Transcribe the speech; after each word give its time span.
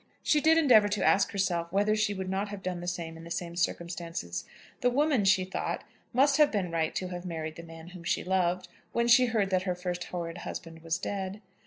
She 0.23 0.41
did 0.41 0.57
endeavour 0.57 0.87
to 0.89 1.05
ask 1.05 1.29
herself 1.31 1.71
whether 1.71 1.95
she 1.95 2.15
would 2.15 2.27
not 2.27 2.49
have 2.49 2.63
done 2.63 2.79
the 2.79 2.87
same 2.87 3.17
in 3.17 3.23
the 3.23 3.29
same 3.29 3.55
circumstances. 3.55 4.45
The 4.79 4.89
woman, 4.89 5.25
she 5.25 5.45
thought, 5.45 5.83
must 6.11 6.37
have 6.37 6.51
been 6.51 6.71
right 6.71 6.95
to 6.95 7.09
have 7.09 7.23
married 7.23 7.55
the 7.55 7.61
man 7.61 7.89
whom 7.89 8.03
she 8.03 8.23
loved, 8.23 8.67
when 8.93 9.07
she 9.07 9.27
heard 9.27 9.51
that 9.51 9.65
that 9.65 9.79
first 9.79 10.05
horrid 10.05 10.39
husband 10.39 10.81
was 10.81 10.97
dead. 10.97 11.39